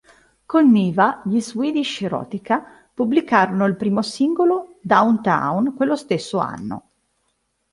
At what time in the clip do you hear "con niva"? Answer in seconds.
0.47-1.21